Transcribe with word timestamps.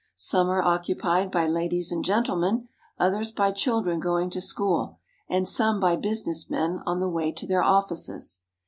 Some 0.15 0.49
are 0.49 0.63
occupied 0.63 1.29
by 1.29 1.45
ladies 1.47 1.91
and 1.91 2.03
gentlemen, 2.03 2.67
others 2.97 3.31
by 3.31 3.51
children 3.51 3.99
going 3.99 4.31
to 4.31 4.41
school, 4.41 4.97
and 5.29 5.47
some 5.47 5.79
by 5.79 5.95
business 5.95 6.49
men 6.49 6.81
on 6.87 6.99
the 6.99 7.07
way 7.07 7.31
to 7.33 7.45
their 7.45 7.61
offices. 7.61 8.39